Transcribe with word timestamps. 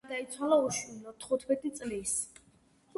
იგი 0.03 0.09
გარდაიცვალა 0.09 0.57
უშვილოდ, 0.69 1.21
თხუთმეტი 1.27 1.75
წლის. 1.77 2.19